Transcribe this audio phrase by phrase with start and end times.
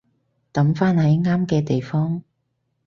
[0.51, 2.23] 抌返喺啱嘅地方